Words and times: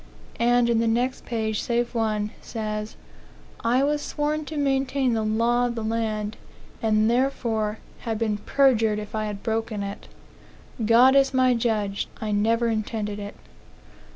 And, 0.39 0.67
in 0.67 0.79
the 0.79 0.87
next 0.87 1.25
page 1.27 1.61
save 1.61 1.93
one, 1.93 2.31
says, 2.41 2.95
'I 3.63 3.83
was 3.83 4.01
sworn 4.01 4.45
to 4.45 4.57
maintain 4.57 5.13
the 5.13 5.21
law 5.21 5.67
of 5.67 5.75
the 5.75 5.83
land, 5.83 6.37
and 6.81 7.07
therefore 7.07 7.77
had 7.99 8.17
been 8.17 8.37
perjured 8.39 8.97
if 8.97 9.13
I 9.13 9.25
had 9.25 9.43
broken 9.43 9.83
it. 9.83 10.07
God 10.83 11.15
is 11.15 11.35
my 11.35 11.53
judge, 11.53 12.07
I 12.19 12.31
never 12.31 12.67
intended 12.67 13.19
it.' 13.19 13.35